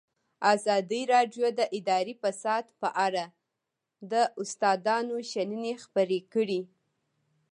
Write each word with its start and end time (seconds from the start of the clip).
ازادي 0.53 1.01
راډیو 1.13 1.47
د 1.59 1.61
اداري 1.77 2.15
فساد 2.21 2.65
په 2.81 2.89
اړه 3.05 3.25
د 4.11 4.13
استادانو 4.41 5.15
شننې 5.31 5.73
خپرې 5.83 6.19
کړي. 6.33 6.61